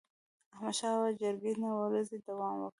د 0.49 0.51
احمدشاه 0.55 0.91
بابا 0.95 1.09
جرګي 1.21 1.53
نه 1.61 1.69
ورځي 1.79 2.17
دوام 2.27 2.55
وکړ. 2.59 2.69